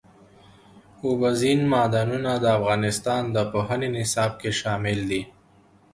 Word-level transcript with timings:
اوبزین 1.03 1.61
معدنونه 1.71 2.31
د 2.43 2.45
افغانستان 2.57 3.23
د 3.35 3.37
پوهنې 3.51 3.89
نصاب 3.97 4.31
کې 4.41 4.51
شامل 4.59 4.99
دي. 5.09 5.21